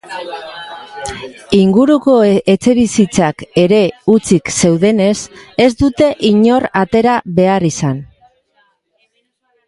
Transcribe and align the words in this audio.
Inguruko 1.57 2.13
etxebizitzak 2.53 3.43
ere 3.63 3.81
hutsik 4.13 4.49
zeudenez, 4.61 5.13
ez 5.65 5.69
dute 5.83 6.07
inor 6.31 6.65
atera 6.85 7.19
behar 7.41 7.67
izan. 7.69 8.01